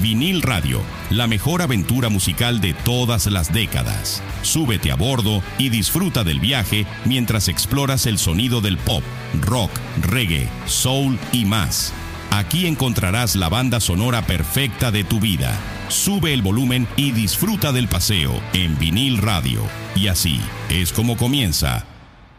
[0.00, 0.80] Vinil Radio,
[1.10, 4.22] la mejor aventura musical de todas las décadas.
[4.42, 9.02] Súbete a bordo y disfruta del viaje mientras exploras el sonido del pop,
[9.42, 11.92] rock, reggae, soul y más.
[12.30, 15.54] Aquí encontrarás la banda sonora perfecta de tu vida.
[15.88, 19.62] Sube el volumen y disfruta del paseo en vinil radio.
[19.94, 20.40] Y así
[20.70, 21.84] es como comienza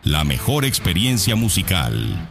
[0.03, 2.27] la mejor experiencia musical.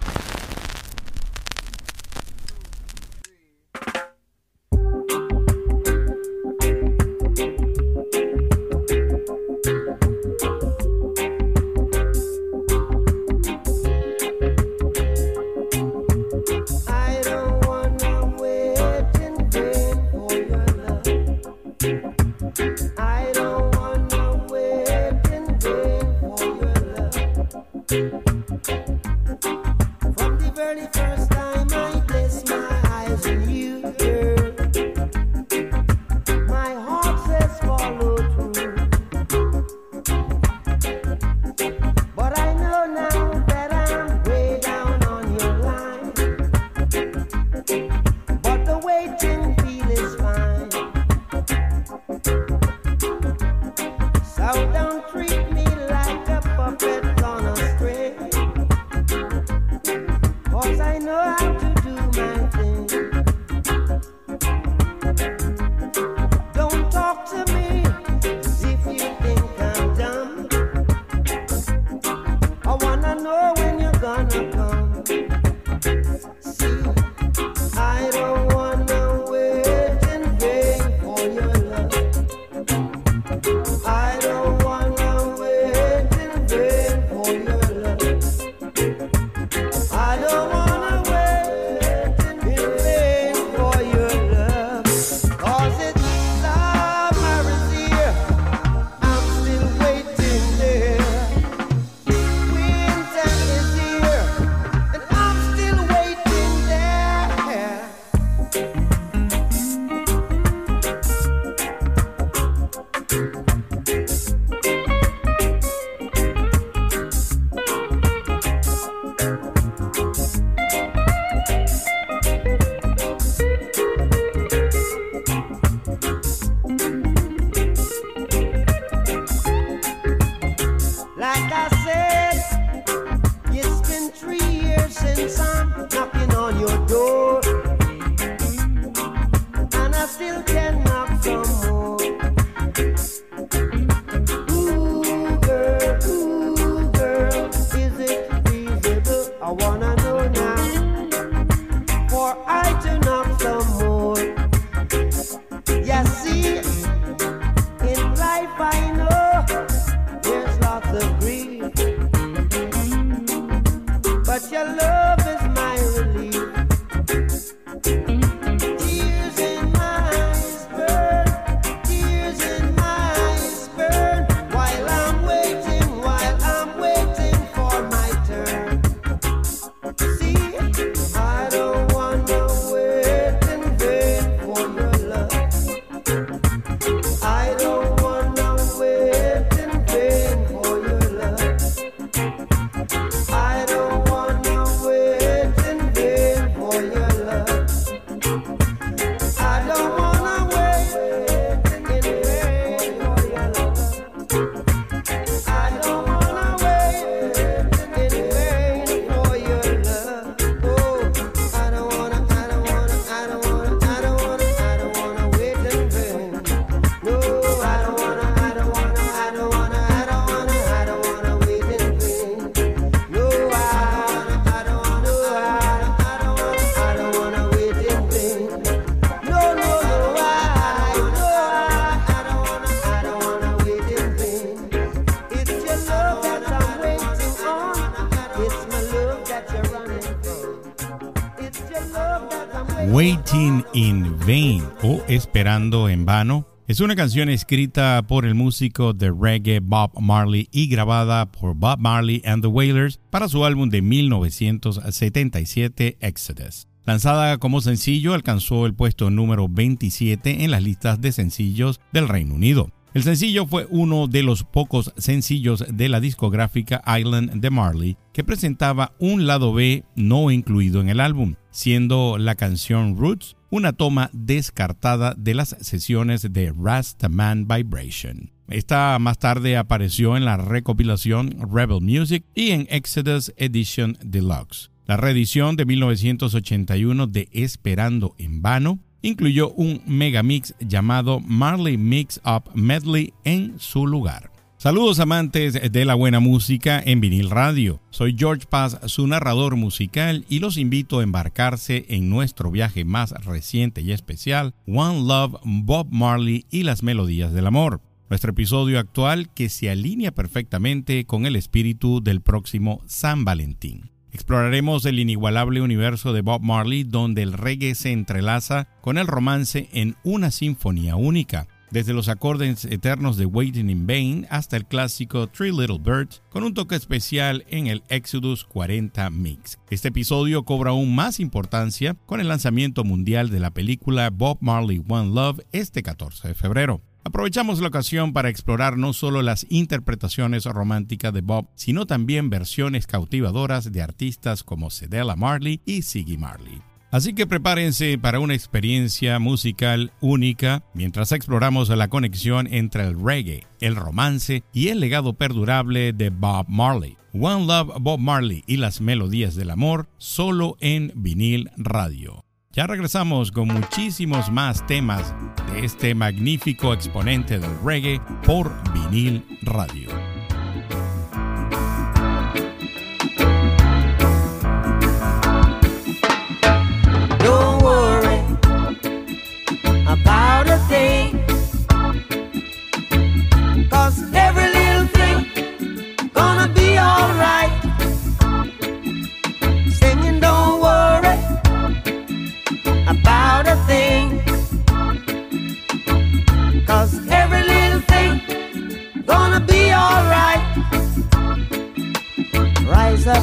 [245.20, 250.66] Esperando en Vano es una canción escrita por el músico de reggae Bob Marley y
[250.66, 256.68] grabada por Bob Marley and the Wailers para su álbum de 1977 Exodus.
[256.86, 262.34] Lanzada como sencillo, alcanzó el puesto número 27 en las listas de sencillos del Reino
[262.34, 262.72] Unido.
[262.94, 268.24] El sencillo fue uno de los pocos sencillos de la discográfica Island de Marley que
[268.24, 271.34] presentaba un lado B no incluido en el álbum.
[271.50, 278.30] Siendo la canción Roots una toma descartada de las sesiones de Rastaman Vibration.
[278.48, 284.70] Esta más tarde apareció en la recopilación Rebel Music y en Exodus Edition Deluxe.
[284.86, 292.50] La reedición de 1981 de Esperando en Vano incluyó un megamix llamado Marley Mix Up
[292.54, 294.30] Medley en su lugar.
[294.62, 297.80] Saludos amantes de la buena música en vinil radio.
[297.88, 303.12] Soy George Paz, su narrador musical, y los invito a embarcarse en nuestro viaje más
[303.24, 307.80] reciente y especial, One Love, Bob Marley y las melodías del amor.
[308.10, 313.90] Nuestro episodio actual que se alinea perfectamente con el espíritu del próximo San Valentín.
[314.12, 319.70] Exploraremos el inigualable universo de Bob Marley donde el reggae se entrelaza con el romance
[319.72, 325.26] en una sinfonía única desde los acordes eternos de Waiting in Vain hasta el clásico
[325.26, 329.58] Three Little Birds, con un toque especial en el Exodus 40 Mix.
[329.70, 334.82] Este episodio cobra aún más importancia con el lanzamiento mundial de la película Bob Marley
[334.88, 336.82] One Love este 14 de febrero.
[337.02, 342.86] Aprovechamos la ocasión para explorar no solo las interpretaciones románticas de Bob, sino también versiones
[342.86, 346.60] cautivadoras de artistas como Cedella Marley y Siggy Marley.
[346.90, 353.46] Así que prepárense para una experiencia musical única mientras exploramos la conexión entre el reggae,
[353.60, 356.96] el romance y el legado perdurable de Bob Marley.
[357.12, 362.24] One Love Bob Marley y las melodías del amor solo en vinil radio.
[362.52, 365.14] Ya regresamos con muchísimos más temas
[365.52, 370.19] de este magnífico exponente del reggae por vinil radio.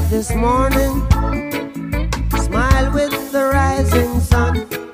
[0.10, 1.08] This morning.
[2.32, 4.87] Smile with the rising sun.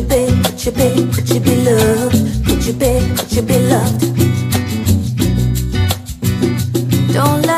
[0.00, 2.46] You be, could you be, could you be loved?
[2.46, 4.00] Could you be, could you be loved?
[7.12, 7.57] Don't let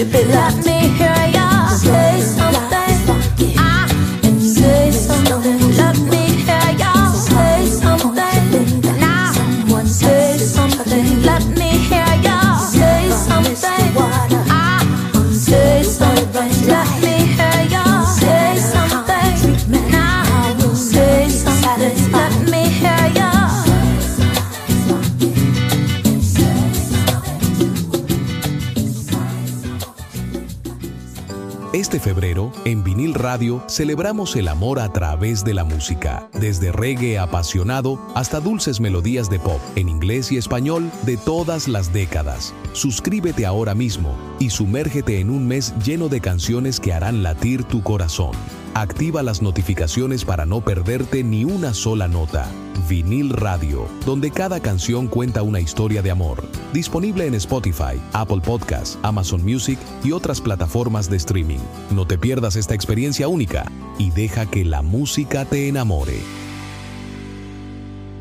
[0.00, 1.09] You be like me.
[33.68, 39.38] Celebramos el amor a través de la música, desde reggae apasionado hasta dulces melodías de
[39.38, 42.54] pop, en inglés y español, de todas las décadas.
[42.72, 47.82] Suscríbete ahora mismo y sumérgete en un mes lleno de canciones que harán latir tu
[47.82, 48.32] corazón.
[48.74, 52.48] Activa las notificaciones para no perderte ni una sola nota.
[52.88, 56.42] Vinil Radio, donde cada canción cuenta una historia de amor.
[56.72, 61.60] Disponible en Spotify, Apple Podcasts, Amazon Music y otras plataformas de streaming.
[61.90, 66.18] No te pierdas esta experiencia única y deja que la música te enamore.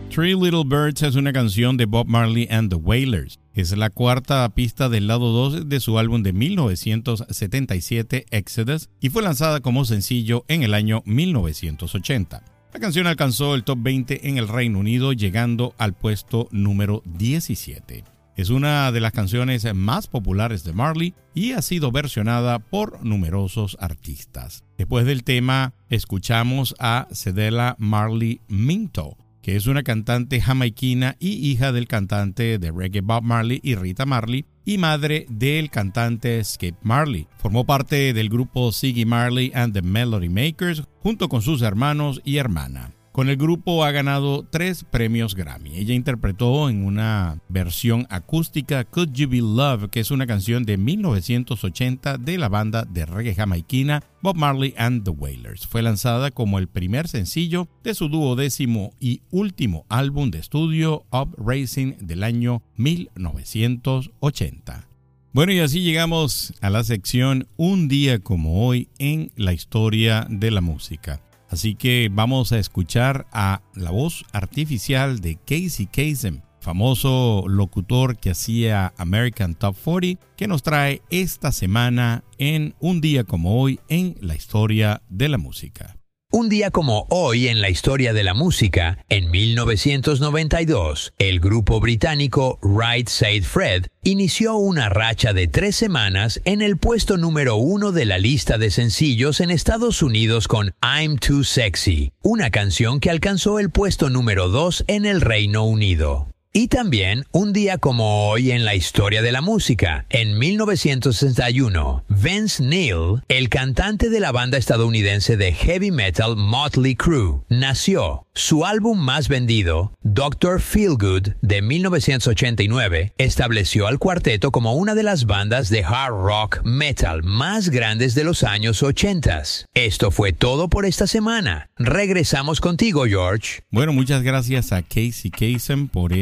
[0.10, 3.40] Three Little Birds es una canción de Bob Marley and the Wailers.
[3.54, 9.22] Es la cuarta pista del lado 2 de su álbum de 1977 Exodus y fue
[9.22, 12.59] lanzada como sencillo en el año 1980.
[12.72, 18.04] La canción alcanzó el top 20 en el Reino Unido llegando al puesto número 17.
[18.36, 23.76] Es una de las canciones más populares de Marley y ha sido versionada por numerosos
[23.80, 24.64] artistas.
[24.78, 29.18] Después del tema, escuchamos a Cedella Marley Minto,
[29.56, 34.46] es una cantante jamaiquina y hija del cantante de reggae Bob Marley y Rita Marley,
[34.66, 37.28] y madre del cantante Skip Marley.
[37.38, 42.38] Formó parte del grupo Siggy Marley and the Melody Makers junto con sus hermanos y
[42.38, 42.92] hermana.
[43.20, 45.76] Con el grupo ha ganado tres premios Grammy.
[45.76, 50.78] Ella interpretó en una versión acústica Could You Be Love, que es una canción de
[50.78, 55.68] 1980 de la banda de reggae jamaiquina Bob Marley and the Wailers.
[55.68, 61.36] Fue lanzada como el primer sencillo de su duodécimo y último álbum de estudio Up
[61.38, 64.88] Racing del año 1980.
[65.34, 70.52] Bueno, y así llegamos a la sección Un día como hoy en la historia de
[70.52, 71.20] la música.
[71.50, 78.32] Así que vamos a escuchar a la voz artificial de Casey Kasem, famoso locutor que
[78.32, 84.16] hacía American Top 40, que nos trae esta semana en Un día como hoy en
[84.22, 85.99] la historia de la música.
[86.32, 92.60] Un día como hoy en la historia de la música, en 1992, el grupo británico
[92.62, 98.06] Right Said Fred inició una racha de tres semanas en el puesto número uno de
[98.06, 103.58] la lista de sencillos en Estados Unidos con I'm Too Sexy, una canción que alcanzó
[103.58, 106.29] el puesto número dos en el Reino Unido.
[106.52, 112.64] Y también un día como hoy en la historia de la música, en 1961, Vince
[112.64, 118.26] Neil, el cantante de la banda estadounidense de heavy metal Motley Crue, nació.
[118.34, 125.26] Su álbum más vendido, Doctor Feelgood, de 1989, estableció al cuarteto como una de las
[125.26, 129.44] bandas de hard rock metal más grandes de los años 80.
[129.76, 131.70] Esto fue todo por esta semana.
[131.76, 133.62] Regresamos contigo, George.
[133.70, 136.14] Bueno, muchas gracias a Casey Kasem por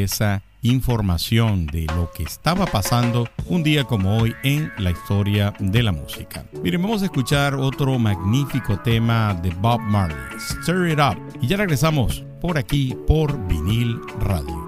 [0.62, 5.92] información de lo que estaba pasando un día como hoy en la historia de la
[5.92, 6.44] música.
[6.62, 11.56] Miren, vamos a escuchar otro magnífico tema de Bob Marley, Stir It Up, y ya
[11.56, 14.67] regresamos por aquí por vinil radio.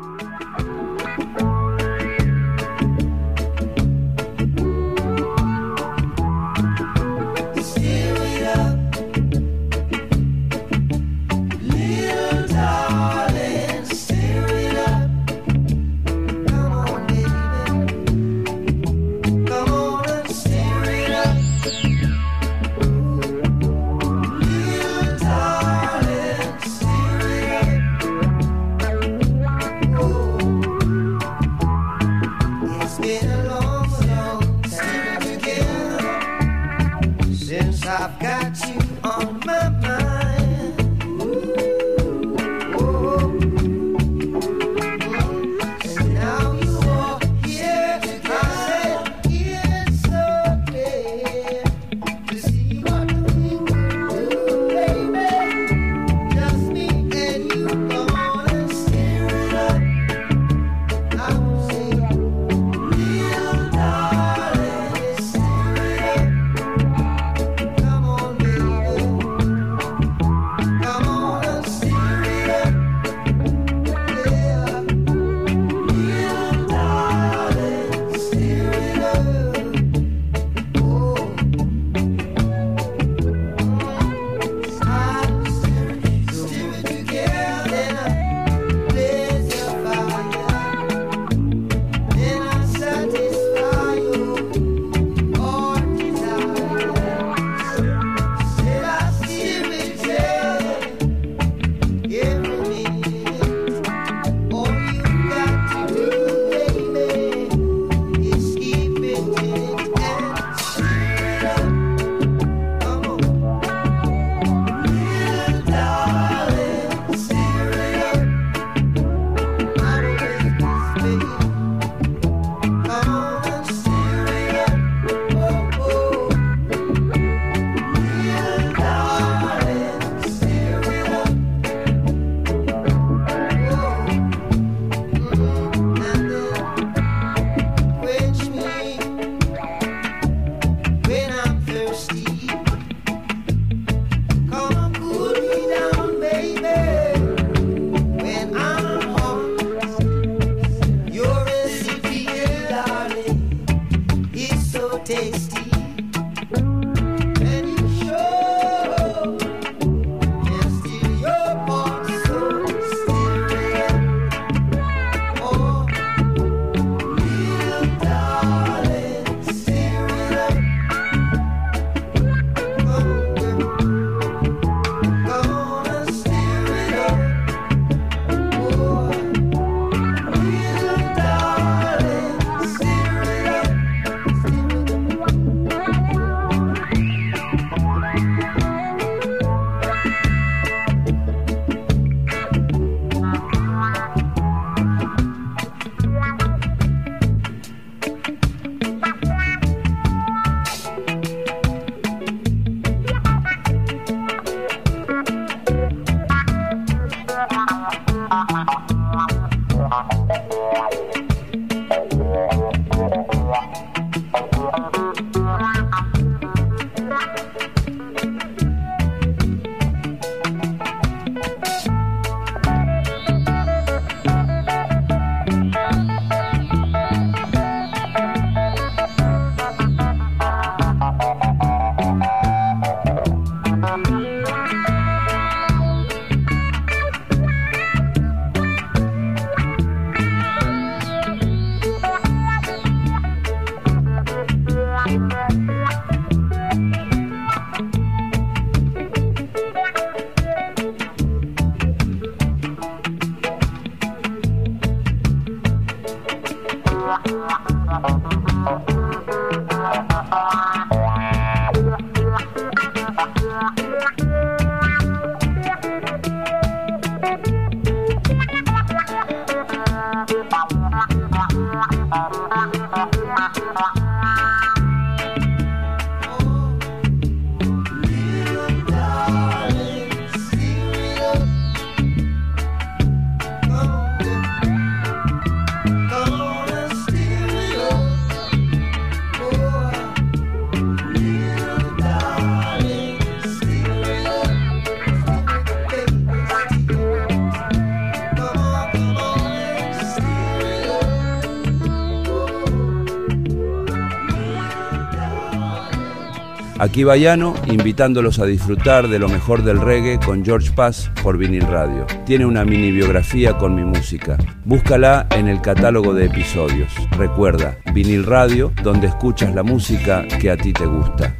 [307.01, 311.67] Aquí Bayano, invitándolos a disfrutar de lo mejor del reggae con George Paz por Vinil
[311.67, 312.07] Radio.
[312.27, 314.37] Tiene una mini biografía con mi música.
[314.67, 316.93] Búscala en el catálogo de episodios.
[317.13, 321.40] Recuerda, Vinil Radio, donde escuchas la música que a ti te gusta.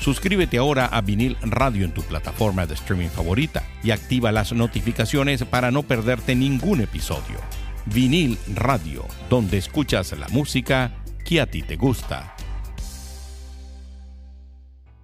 [0.00, 5.44] Suscríbete ahora a Vinil Radio en tu plataforma de streaming favorita y activa las notificaciones
[5.44, 7.40] para no perderte ningún episodio.
[7.86, 10.92] Vinil Radio, donde escuchas la música
[11.24, 12.36] que a ti te gusta.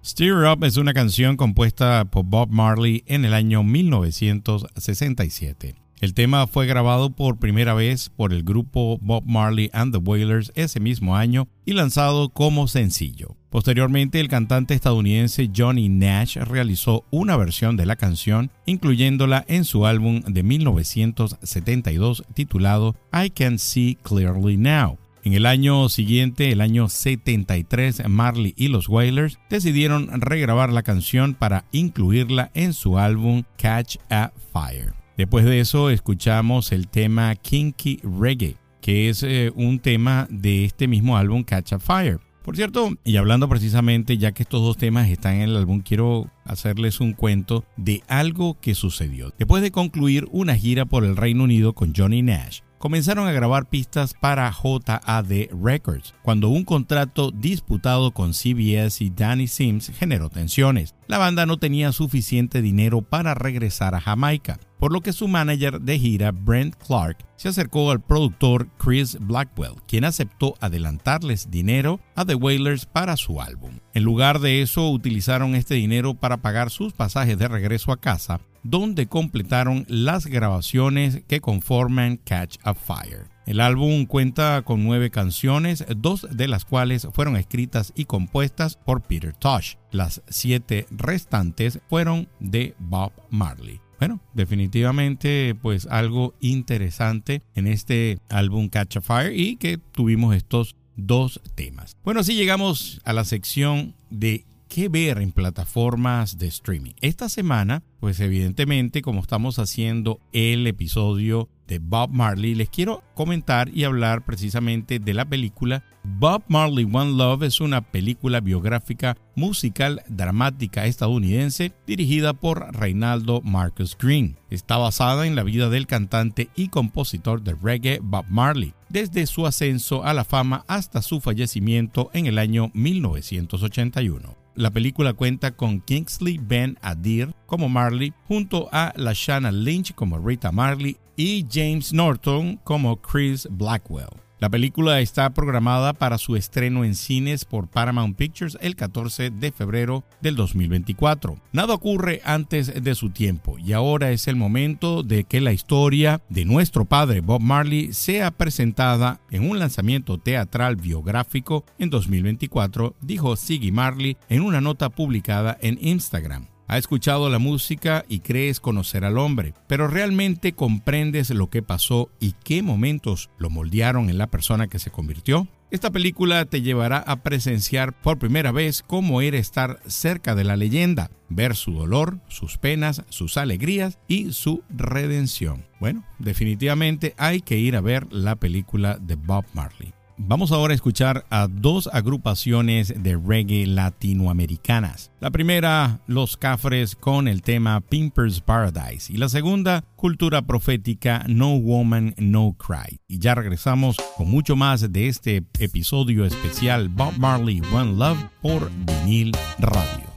[0.05, 5.75] Steer Up es una canción compuesta por Bob Marley en el año 1967.
[6.01, 10.51] El tema fue grabado por primera vez por el grupo Bob Marley and the Wailers
[10.55, 13.37] ese mismo año y lanzado como sencillo.
[13.53, 19.85] Posteriormente, el cantante estadounidense Johnny Nash realizó una versión de la canción, incluyéndola en su
[19.85, 24.97] álbum de 1972 titulado I Can See Clearly Now.
[25.23, 31.35] En el año siguiente, el año 73, Marley y los Wailers decidieron regrabar la canción
[31.35, 34.93] para incluirla en su álbum Catch a Fire.
[35.15, 40.87] Después de eso escuchamos el tema Kinky Reggae, que es eh, un tema de este
[40.87, 42.19] mismo álbum Catch a Fire.
[42.43, 46.29] Por cierto, y hablando precisamente, ya que estos dos temas están en el álbum, quiero
[46.43, 49.31] hacerles un cuento de algo que sucedió.
[49.37, 53.69] Después de concluir una gira por el Reino Unido con Johnny Nash, comenzaron a grabar
[53.69, 55.31] pistas para JAD
[55.63, 60.93] Records, cuando un contrato disputado con CBS y Danny Sims generó tensiones.
[61.07, 65.79] La banda no tenía suficiente dinero para regresar a Jamaica, por lo que su manager
[65.79, 72.25] de gira, Brent Clark, se acercó al productor Chris Blackwell, quien aceptó adelantarles dinero a
[72.25, 73.79] The Wailers para su álbum.
[73.93, 78.41] En lugar de eso, utilizaron este dinero para pagar sus pasajes de regreso a casa
[78.63, 83.27] donde completaron las grabaciones que conforman Catch a Fire.
[83.45, 89.01] El álbum cuenta con nueve canciones, dos de las cuales fueron escritas y compuestas por
[89.01, 89.75] Peter Tosh.
[89.91, 93.81] Las siete restantes fueron de Bob Marley.
[93.99, 100.75] Bueno, definitivamente pues algo interesante en este álbum Catch a Fire y que tuvimos estos
[100.95, 101.97] dos temas.
[102.03, 106.93] Bueno, así llegamos a la sección de qué ver en plataformas de streaming.
[106.99, 113.69] Esta semana, pues evidentemente, como estamos haciendo el episodio de Bob Marley, les quiero comentar
[113.69, 117.43] y hablar precisamente de la película Bob Marley One Love.
[117.43, 124.37] Es una película biográfica musical dramática estadounidense dirigida por Reinaldo Marcus Green.
[124.49, 129.45] Está basada en la vida del cantante y compositor de reggae Bob Marley, desde su
[129.45, 134.42] ascenso a la fama hasta su fallecimiento en el año 1981.
[134.55, 140.51] La película cuenta con Kingsley Ben Adir como Marley, junto a Lashana Lynch como Rita
[140.51, 144.21] Marley y James Norton como Chris Blackwell.
[144.43, 149.53] La película está programada para su estreno en cines por Paramount Pictures el 14 de
[149.53, 151.37] febrero del 2024.
[151.53, 156.21] Nada ocurre antes de su tiempo y ahora es el momento de que la historia
[156.27, 163.37] de nuestro padre Bob Marley sea presentada en un lanzamiento teatral biográfico en 2024, dijo
[163.37, 166.52] Siggy Marley en una nota publicada en Instagram.
[166.67, 172.09] Ha escuchado la música y crees conocer al hombre, pero realmente comprendes lo que pasó
[172.19, 175.47] y qué momentos lo moldearon en la persona que se convirtió.
[175.71, 180.55] Esta película te llevará a presenciar por primera vez cómo era estar cerca de la
[180.55, 185.65] leyenda, ver su dolor, sus penas, sus alegrías y su redención.
[185.79, 189.93] Bueno, definitivamente hay que ir a ver la película de Bob Marley.
[190.17, 195.11] Vamos ahora a escuchar a dos agrupaciones de reggae latinoamericanas.
[195.19, 201.57] La primera, Los Cafres con el tema Pimpers Paradise y la segunda, Cultura Profética No
[201.57, 202.99] Woman No Cry.
[203.07, 208.69] Y ya regresamos con mucho más de este episodio especial Bob Marley One Love por
[208.85, 210.13] Vinil Radio.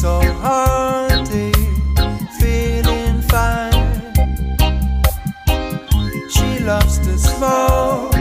[0.00, 1.52] So hearty,
[2.40, 4.02] feeling fine.
[6.30, 8.14] She loves to smoke,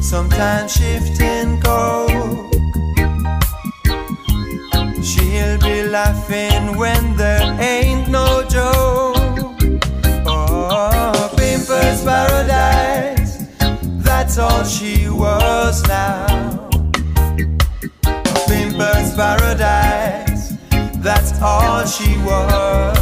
[0.00, 2.52] sometimes shifting coke.
[5.02, 9.16] She'll be laughing when there ain't no joke.
[10.26, 13.46] Oh, Pimpers Paradise,
[14.04, 16.68] that's all she was now.
[18.46, 20.31] Pimpers Paradise
[21.02, 22.96] that's all she was.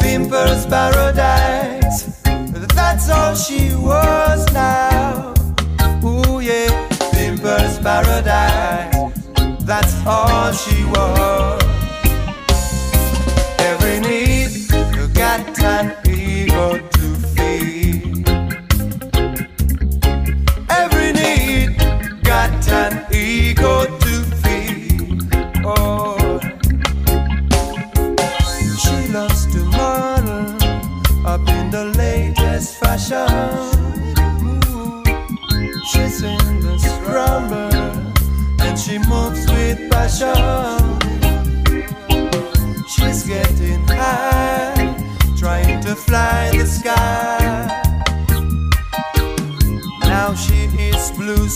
[0.00, 2.20] Pimper's paradise,
[2.74, 5.34] that's all she was now.
[6.04, 9.12] Ooh yeah, Pimper's paradise,
[9.64, 11.41] that's all she was.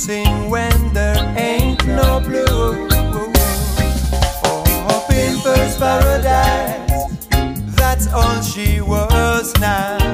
[0.07, 2.87] sing when there ain't no blue.
[4.88, 7.12] Oh, Pimples paradise,
[7.75, 10.06] that's all she was now.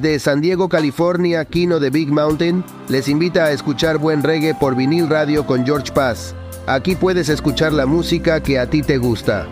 [0.00, 4.76] Desde San Diego, California, Kino de Big Mountain les invita a escuchar buen reggae por
[4.76, 6.36] vinil radio con George Paz.
[6.68, 9.48] Aquí puedes escuchar la música que a ti te gusta.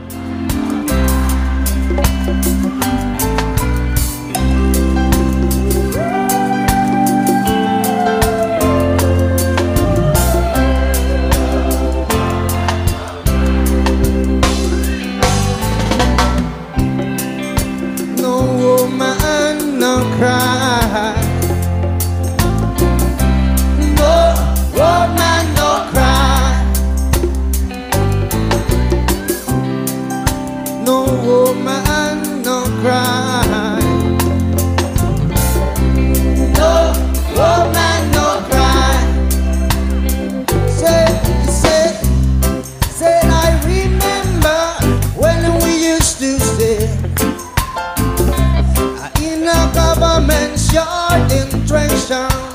[52.06, 52.45] chão.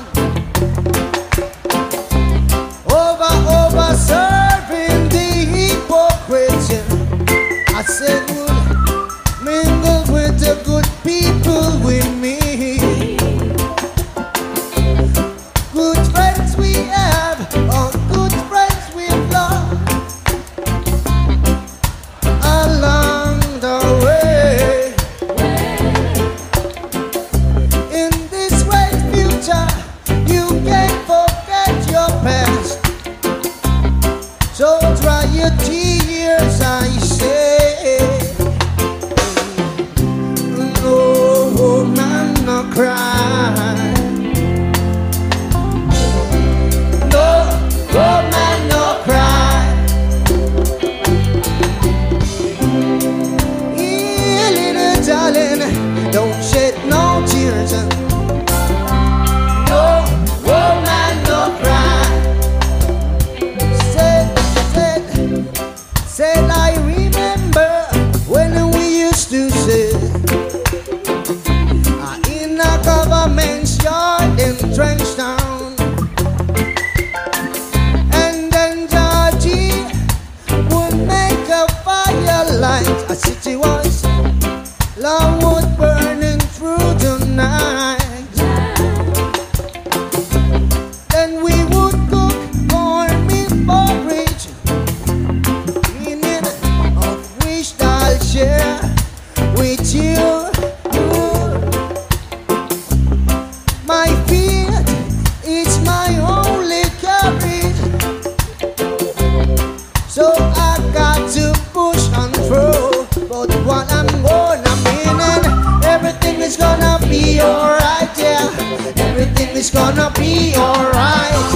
[117.42, 118.48] Alright, yeah.
[118.96, 121.48] Everything is gonna be alright.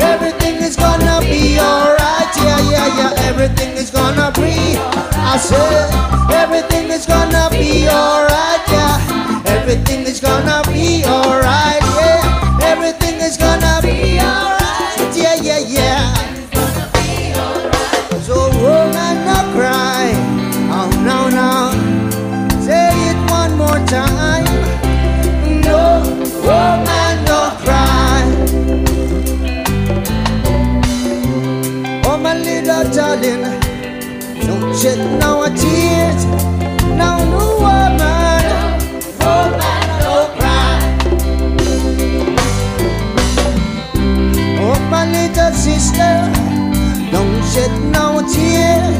[0.00, 3.28] Everything is gonna be alright, yeah, yeah, yeah.
[3.30, 4.76] Everything is gonna be.
[5.32, 5.90] I said,
[6.34, 9.42] everything is gonna be alright, yeah.
[9.46, 10.62] Everything is gonna
[34.80, 36.24] shed no tears.
[36.96, 38.44] No, no woman,
[39.20, 40.78] woman, no cry.
[44.64, 46.14] Oh my little sister,
[47.12, 48.99] don't shed no tears.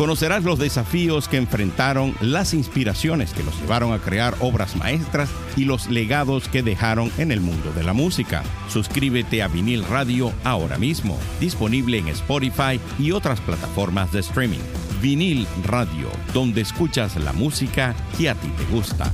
[0.00, 5.28] Conocerás los desafíos que enfrentaron, las inspiraciones que los llevaron a crear obras maestras
[5.58, 8.42] y los legados que dejaron en el mundo de la música.
[8.70, 14.62] Suscríbete a Vinil Radio ahora mismo, disponible en Spotify y otras plataformas de streaming.
[15.02, 19.12] Vinil Radio, donde escuchas la música que a ti te gusta.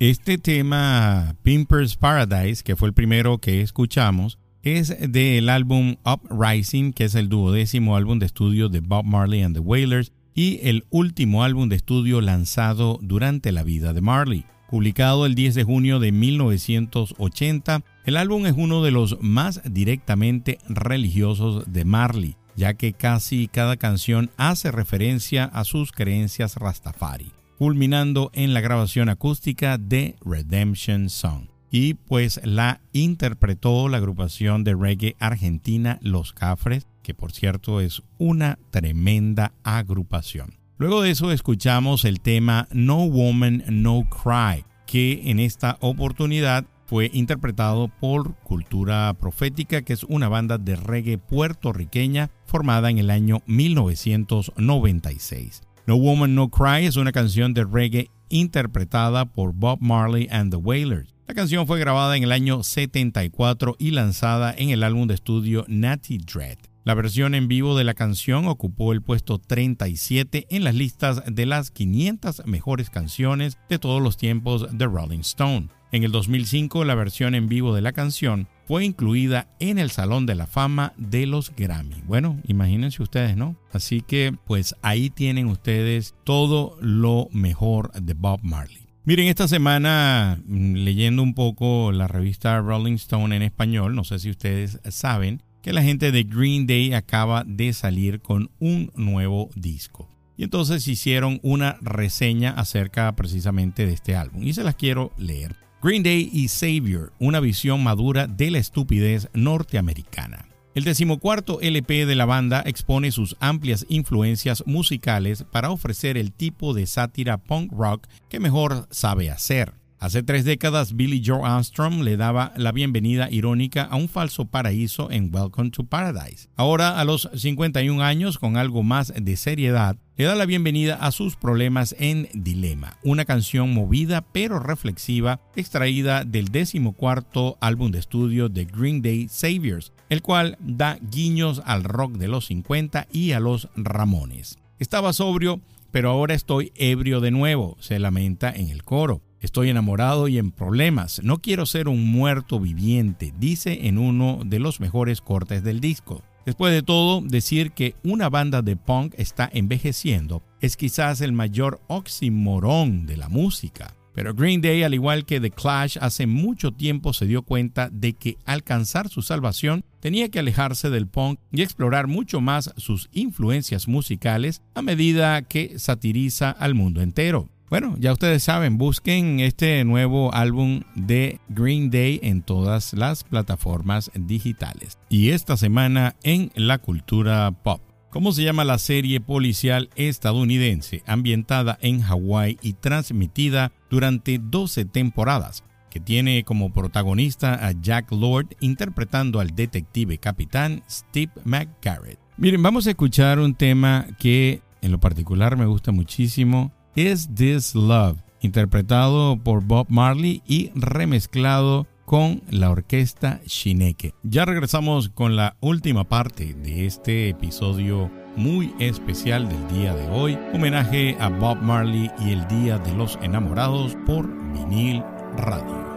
[0.00, 7.04] Este tema, Pimper's Paradise, que fue el primero que escuchamos, es del álbum Uprising, que
[7.04, 11.44] es el duodécimo álbum de estudio de Bob Marley and the Wailers y el último
[11.44, 14.44] álbum de estudio lanzado durante la vida de Marley.
[14.70, 20.58] Publicado el 10 de junio de 1980, el álbum es uno de los más directamente
[20.68, 28.30] religiosos de Marley, ya que casi cada canción hace referencia a sus creencias rastafari culminando
[28.34, 31.53] en la grabación acústica de Redemption Song.
[31.76, 38.00] Y pues la interpretó la agrupación de reggae argentina Los Cafres, que por cierto es
[38.16, 40.54] una tremenda agrupación.
[40.78, 47.10] Luego de eso escuchamos el tema No Woman No Cry, que en esta oportunidad fue
[47.12, 53.42] interpretado por Cultura Profética, que es una banda de reggae puertorriqueña formada en el año
[53.46, 55.62] 1996.
[55.88, 60.56] No Woman No Cry es una canción de reggae interpretada por Bob Marley and the
[60.56, 61.13] Wailers.
[61.26, 65.64] La canción fue grabada en el año 74 y lanzada en el álbum de estudio
[65.68, 66.58] Natty Dread.
[66.84, 71.46] La versión en vivo de la canción ocupó el puesto 37 en las listas de
[71.46, 75.68] las 500 mejores canciones de todos los tiempos de Rolling Stone.
[75.92, 80.26] En el 2005, la versión en vivo de la canción fue incluida en el Salón
[80.26, 82.02] de la Fama de los Grammy.
[82.04, 83.56] Bueno, imagínense ustedes, ¿no?
[83.72, 88.83] Así que pues ahí tienen ustedes todo lo mejor de Bob Marley.
[89.06, 94.18] Miren, esta semana mm, leyendo un poco la revista Rolling Stone en español, no sé
[94.18, 99.50] si ustedes saben que la gente de Green Day acaba de salir con un nuevo
[99.56, 100.08] disco.
[100.38, 105.54] Y entonces hicieron una reseña acerca precisamente de este álbum y se las quiero leer.
[105.82, 110.46] Green Day y Savior, una visión madura de la estupidez norteamericana.
[110.74, 116.74] El decimocuarto LP de la banda expone sus amplias influencias musicales para ofrecer el tipo
[116.74, 119.74] de sátira punk rock que mejor sabe hacer.
[120.00, 125.12] Hace tres décadas, Billy Joe Armstrong le daba la bienvenida irónica a un falso paraíso
[125.12, 126.48] en Welcome to Paradise.
[126.56, 131.10] Ahora, a los 51 años, con algo más de seriedad, le da la bienvenida a
[131.10, 138.50] sus problemas en Dilema, una canción movida pero reflexiva extraída del decimocuarto álbum de estudio
[138.50, 143.40] de Green Day Saviors, el cual da guiños al rock de los 50 y a
[143.40, 144.58] los Ramones.
[144.78, 149.22] Estaba sobrio, pero ahora estoy ebrio de nuevo, se lamenta en el coro.
[149.40, 151.20] Estoy enamorado y en problemas.
[151.22, 156.22] No quiero ser un muerto viviente, dice en uno de los mejores cortes del disco.
[156.46, 161.80] Después de todo, decir que una banda de punk está envejeciendo es quizás el mayor
[161.88, 163.94] oximorón de la música.
[164.14, 168.14] Pero Green Day, al igual que The Clash, hace mucho tiempo se dio cuenta de
[168.14, 173.88] que alcanzar su salvación tenía que alejarse del punk y explorar mucho más sus influencias
[173.88, 177.48] musicales a medida que satiriza al mundo entero.
[177.70, 184.12] Bueno, ya ustedes saben, busquen este nuevo álbum de Green Day en todas las plataformas
[184.14, 184.98] digitales.
[185.08, 187.80] Y esta semana en la cultura pop.
[188.14, 195.64] ¿Cómo se llama la serie policial estadounidense ambientada en Hawái y transmitida durante 12 temporadas?
[195.90, 202.20] que tiene como protagonista a Jack Lord interpretando al detective capitán Steve McGarrett.
[202.36, 206.72] Miren, vamos a escuchar un tema que en lo particular me gusta muchísimo.
[206.94, 208.18] Is This Love?
[208.40, 214.14] Interpretado por Bob Marley y remezclado con la orquesta Shineke.
[214.22, 220.38] Ya regresamos con la última parte de este episodio muy especial del día de hoy,
[220.52, 225.02] homenaje a Bob Marley y el Día de los Enamorados por vinil
[225.36, 225.93] radio.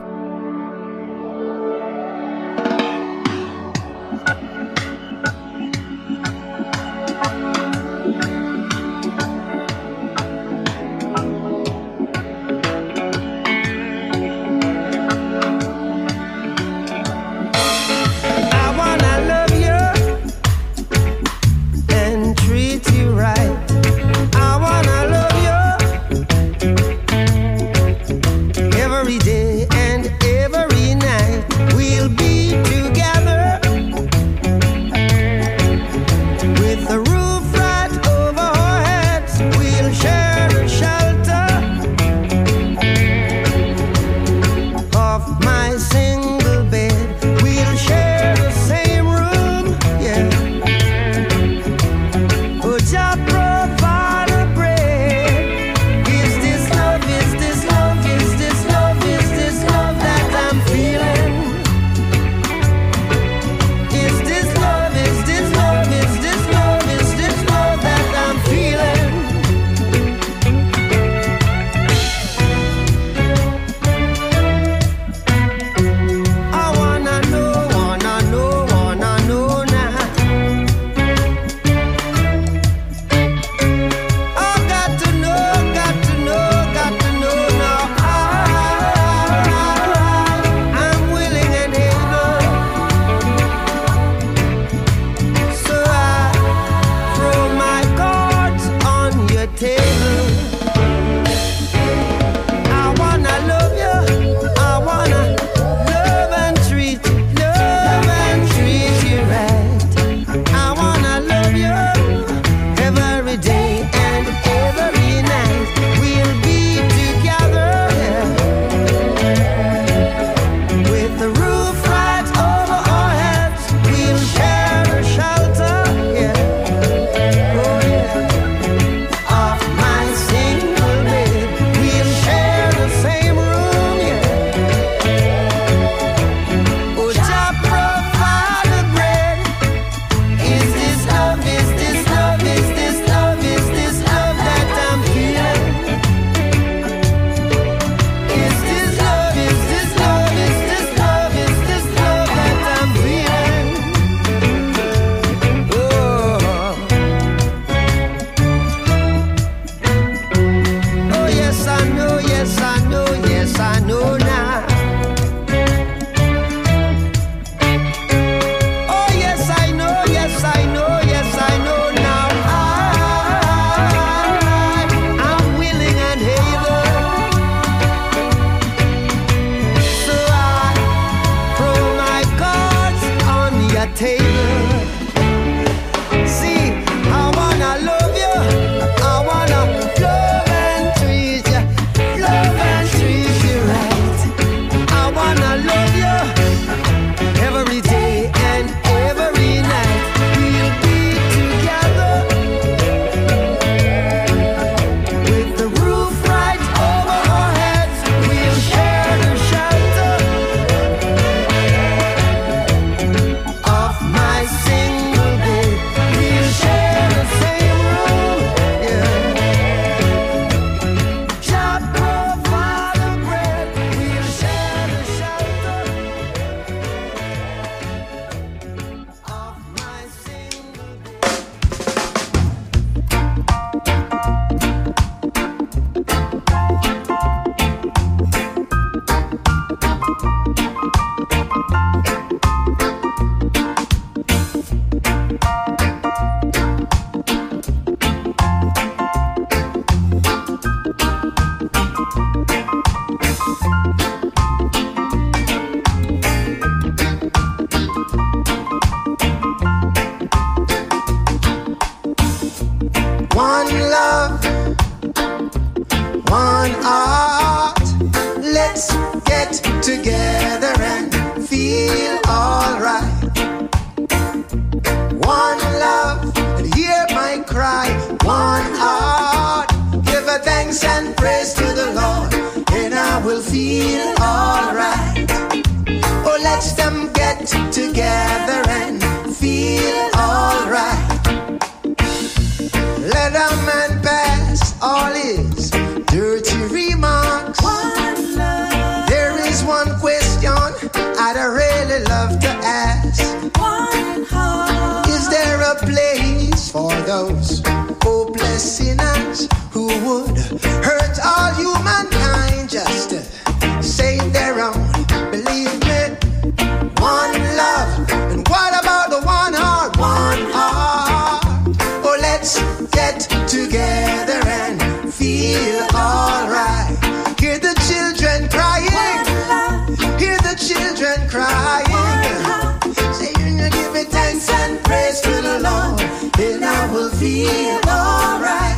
[331.38, 333.14] Crying.
[333.14, 336.02] Say you give it thanks and praise to the Lord,
[336.40, 338.78] and I will feel alright.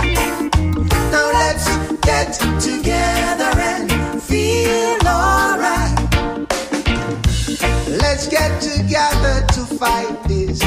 [1.14, 1.68] Now let's
[2.10, 5.98] get together and feel alright.
[8.04, 10.62] Let's get together to fight this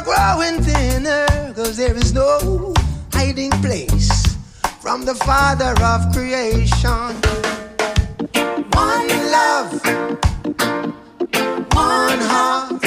[0.00, 2.72] are growing thinner, cause there is no
[3.12, 4.36] hiding place
[4.80, 7.14] from the Father of creation.
[8.72, 9.72] One love
[11.72, 12.82] one heart.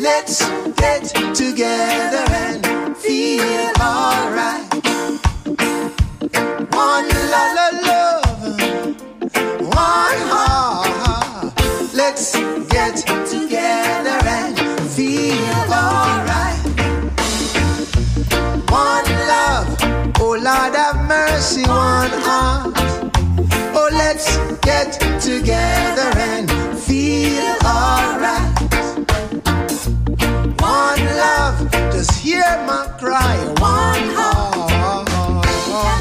[0.00, 1.04] Let's get
[1.34, 4.77] together and feel alright.
[32.08, 33.36] Just hear my cry.
[33.60, 34.68] One heart.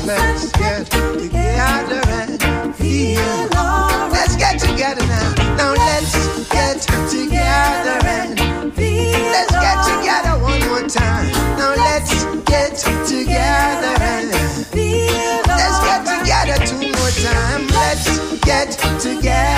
[0.05, 3.19] Let's get together and feel
[3.55, 4.11] alright.
[4.11, 5.33] Let's get together now.
[5.57, 11.31] Now let's get together and feel Let's get together one more time.
[11.57, 17.71] Now let's get together and feel Let's get together two more times.
[17.71, 19.56] Let's get together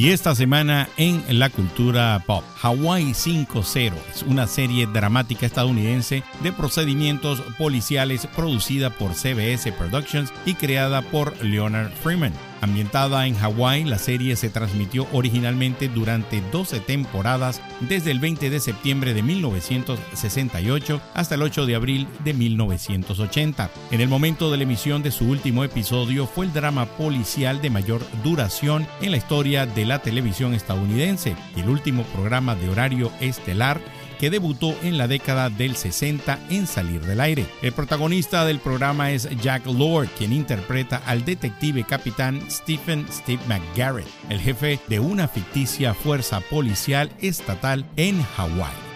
[0.00, 6.54] Y esta semana en la cultura pop, Hawaii 5-0 es una serie dramática estadounidense de
[6.54, 12.32] procedimientos policiales producida por CBS Productions y creada por Leonard Freeman.
[12.60, 18.60] Ambientada en Hawái, la serie se transmitió originalmente durante 12 temporadas desde el 20 de
[18.60, 23.70] septiembre de 1968 hasta el 8 de abril de 1980.
[23.90, 27.70] En el momento de la emisión de su último episodio fue el drama policial de
[27.70, 33.10] mayor duración en la historia de la televisión estadounidense y el último programa de horario
[33.20, 33.80] estelar
[34.20, 37.46] que debutó en la década del 60 en salir del aire.
[37.62, 44.06] El protagonista del programa es Jack Lord, quien interpreta al detective capitán Stephen Steve McGarrett,
[44.28, 48.90] el jefe de una ficticia fuerza policial estatal en Hawái.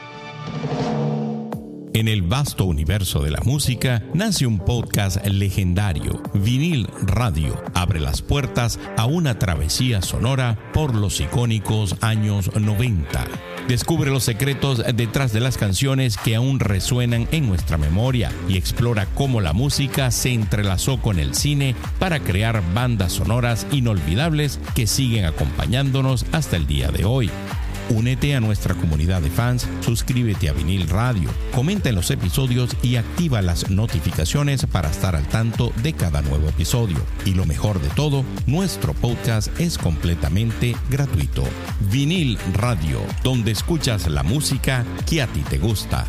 [1.95, 7.63] En el vasto universo de la música nace un podcast legendario, Vinil Radio.
[7.73, 13.54] Abre las puertas a una travesía sonora por los icónicos años 90.
[13.69, 19.07] Descubre los secretos detrás de las canciones que aún resuenan en nuestra memoria y explora
[19.15, 25.25] cómo la música se entrelazó con el cine para crear bandas sonoras inolvidables que siguen
[25.25, 27.31] acompañándonos hasta el día de hoy.
[27.91, 32.97] Únete a nuestra comunidad de fans, suscríbete a Vinil Radio, comenta en los episodios y
[32.97, 36.97] activa las notificaciones para estar al tanto de cada nuevo episodio.
[37.27, 41.45] Y lo mejor de todo, nuestro podcast es completamente gratuito.
[41.93, 46.07] Vinil Radio, donde escuchas la música que a ti te gusta.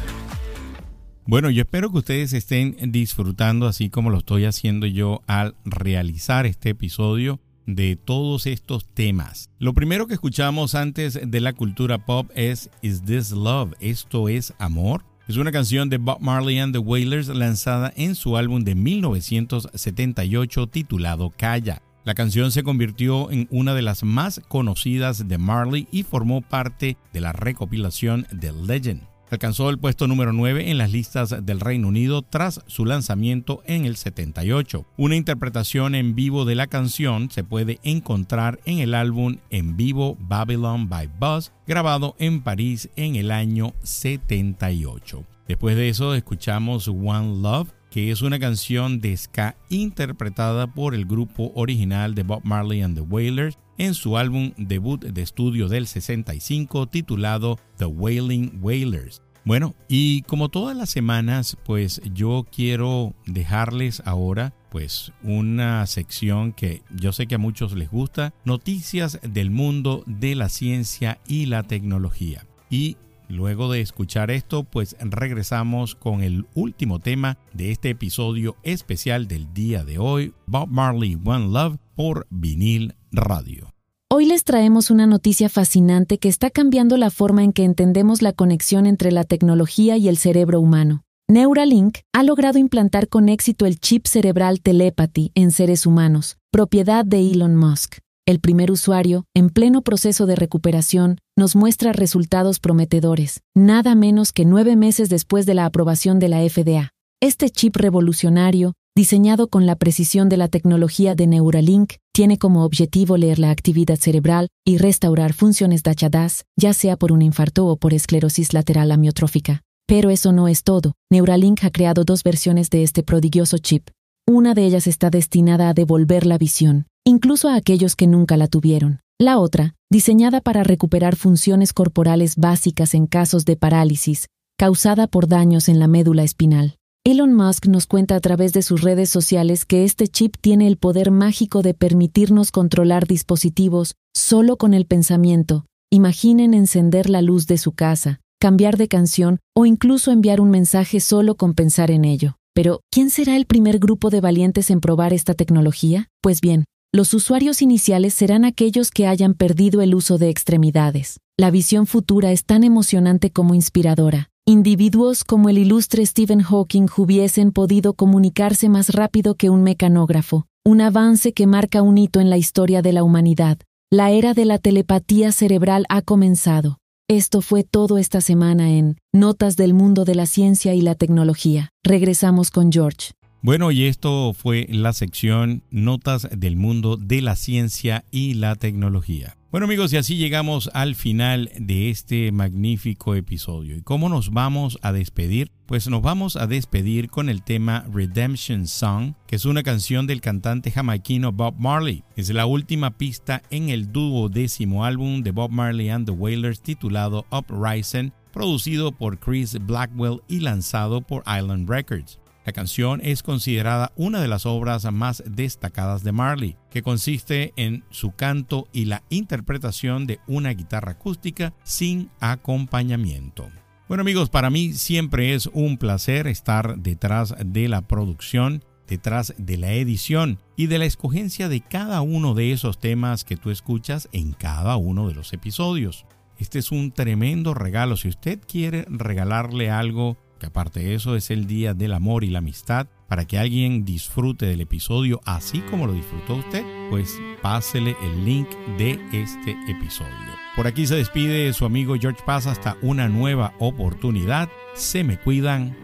[1.28, 6.46] Bueno, yo espero que ustedes estén disfrutando así como lo estoy haciendo yo al realizar
[6.46, 9.50] este episodio de todos estos temas.
[9.60, 13.74] Lo primero que escuchamos antes de la cultura pop es Is This Love?
[13.80, 15.04] Esto es amor.
[15.28, 20.68] Es una canción de Bob Marley and the Wailers lanzada en su álbum de 1978
[20.68, 21.82] titulado Calla.
[22.04, 26.98] La canción se convirtió en una de las más conocidas de Marley y formó parte
[27.12, 29.15] de la recopilación The Legend.
[29.36, 33.84] Alcanzó el puesto número 9 en las listas del Reino Unido tras su lanzamiento en
[33.84, 34.86] el 78.
[34.96, 40.16] Una interpretación en vivo de la canción se puede encontrar en el álbum en vivo
[40.22, 45.26] Babylon by Buzz, grabado en París en el año 78.
[45.50, 51.06] Después de eso escuchamos One Love, que es una canción de ska interpretada por el
[51.06, 55.88] grupo original de Bob Marley and the Wailers en su álbum debut de estudio del
[55.88, 59.25] 65 titulado The Wailing Wailers.
[59.46, 66.82] Bueno, y como todas las semanas, pues yo quiero dejarles ahora pues una sección que
[66.90, 71.62] yo sé que a muchos les gusta, noticias del mundo de la ciencia y la
[71.62, 72.48] tecnología.
[72.72, 72.98] Y
[73.30, 79.54] luego de escuchar esto, pues regresamos con el último tema de este episodio especial del
[79.54, 83.75] día de hoy, Bob Marley One Love por vinil radio.
[84.08, 88.34] Hoy les traemos una noticia fascinante que está cambiando la forma en que entendemos la
[88.34, 91.02] conexión entre la tecnología y el cerebro humano.
[91.28, 97.32] Neuralink ha logrado implantar con éxito el chip cerebral telepathy en seres humanos, propiedad de
[97.32, 97.98] Elon Musk.
[98.28, 104.46] El primer usuario, en pleno proceso de recuperación, nos muestra resultados prometedores, nada menos que
[104.46, 106.92] nueve meses después de la aprobación de la FDA.
[107.22, 113.18] Este chip revolucionario diseñado con la precisión de la tecnología de Neuralink, tiene como objetivo
[113.18, 117.94] leer la actividad cerebral y restaurar funciones dañadas, ya sea por un infarto o por
[117.94, 119.64] esclerosis lateral amiotrófica.
[119.86, 120.94] Pero eso no es todo.
[121.12, 123.90] Neuralink ha creado dos versiones de este prodigioso chip.
[124.28, 128.48] Una de ellas está destinada a devolver la visión, incluso a aquellos que nunca la
[128.48, 129.02] tuvieron.
[129.20, 134.28] La otra, diseñada para recuperar funciones corporales básicas en casos de parálisis,
[134.58, 136.78] causada por daños en la médula espinal.
[137.08, 140.78] Elon Musk nos cuenta a través de sus redes sociales que este chip tiene el
[140.78, 145.68] poder mágico de permitirnos controlar dispositivos solo con el pensamiento.
[145.92, 151.00] Imaginen encender la luz de su casa, cambiar de canción o incluso enviar un mensaje
[151.00, 152.38] solo con pensar en ello.
[152.56, 156.08] Pero, ¿quién será el primer grupo de valientes en probar esta tecnología?
[156.24, 161.20] Pues bien, los usuarios iniciales serán aquellos que hayan perdido el uso de extremidades.
[161.38, 164.32] La visión futura es tan emocionante como inspiradora.
[164.48, 170.82] Individuos como el ilustre Stephen Hawking hubiesen podido comunicarse más rápido que un mecanógrafo, un
[170.82, 173.58] avance que marca un hito en la historia de la humanidad.
[173.92, 176.78] La era de la telepatía cerebral ha comenzado.
[177.10, 181.72] Esto fue todo esta semana en Notas del Mundo de la Ciencia y la Tecnología.
[181.84, 183.14] Regresamos con George.
[183.46, 189.38] Bueno, y esto fue la sección Notas del Mundo de la Ciencia y la Tecnología.
[189.52, 193.78] Bueno amigos, y así llegamos al final de este magnífico episodio.
[193.78, 195.52] ¿Y cómo nos vamos a despedir?
[195.68, 200.22] Pues nos vamos a despedir con el tema Redemption Song, que es una canción del
[200.22, 202.04] cantante jamaiquino Bob Marley.
[202.16, 207.28] Es la última pista en el duodécimo álbum de Bob Marley and the Wailers titulado
[207.30, 212.20] Uprising, producido por Chris Blackwell y lanzado por Island Records.
[212.46, 217.84] La canción es considerada una de las obras más destacadas de Marley, que consiste en
[217.90, 223.50] su canto y la interpretación de una guitarra acústica sin acompañamiento.
[223.88, 229.58] Bueno amigos, para mí siempre es un placer estar detrás de la producción, detrás de
[229.58, 234.08] la edición y de la escogencia de cada uno de esos temas que tú escuchas
[234.12, 236.06] en cada uno de los episodios.
[236.38, 237.98] Este es un tremendo regalo.
[237.98, 242.40] Si usted quiere regalarle algo, aparte de eso es el Día del Amor y la
[242.40, 248.26] Amistad, para que alguien disfrute del episodio así como lo disfrutó usted, pues pásele el
[248.26, 250.36] link de este episodio.
[250.56, 254.48] Por aquí se despide su amigo George Paz hasta una nueva oportunidad.
[254.74, 255.76] Se me cuidan.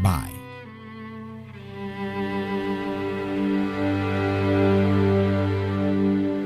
[0.00, 0.42] Bye.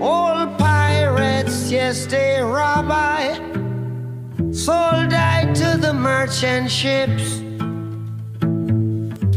[0.01, 3.35] Old pirates, yes, they rabbi,
[4.53, 7.43] sold I to the merchant ships.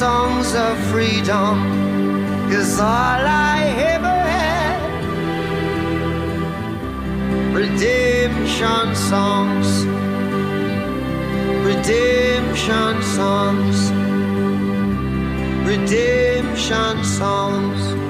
[0.00, 1.56] songs of freedom?
[2.50, 3.22] Cause all
[3.52, 3.58] I
[3.94, 4.80] ever had
[7.54, 9.68] redemption songs,
[11.68, 13.78] redemption songs
[15.70, 18.09] redemption songs.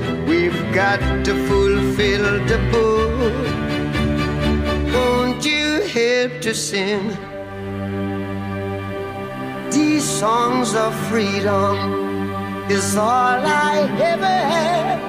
[0.31, 3.35] We've got to fulfill the book.
[4.93, 7.31] Won't you help to sing?
[10.01, 11.77] these songs of freedom
[12.71, 13.39] is all
[13.71, 14.99] I ever had.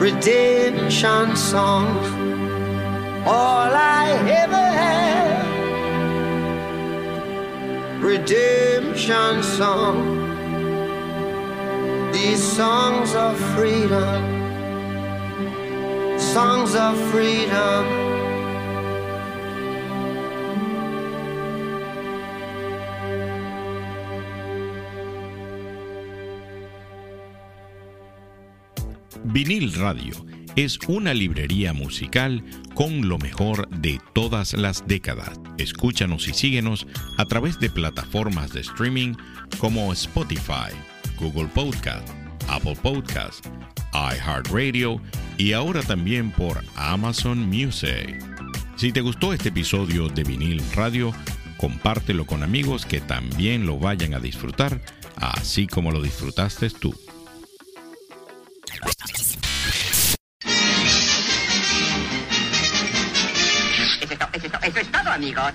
[0.00, 2.06] Redemption songs,
[3.24, 3.70] all
[4.02, 4.06] I
[4.42, 5.46] ever had.
[8.02, 10.25] Redemption song,
[12.16, 14.22] these songs of freedom,
[16.18, 17.84] songs of freedom.
[29.24, 30.14] Vinil Radio
[30.56, 32.42] es una librería musical
[32.74, 35.38] con lo mejor de todas las décadas.
[35.58, 36.86] Escúchanos y síguenos
[37.18, 39.14] a través de plataformas de streaming
[39.58, 40.72] como Spotify,
[41.18, 42.08] Google Podcast,
[42.48, 43.46] Apple Podcast,
[43.92, 45.00] iHeartRadio
[45.38, 48.22] y ahora también por Amazon Music.
[48.76, 51.12] Si te gustó este episodio de Vinil Radio,
[51.56, 54.80] compártelo con amigos que también lo vayan a disfrutar,
[55.16, 56.94] así como lo disfrutaste tú.
[64.62, 65.52] Eso es, todo, amigos.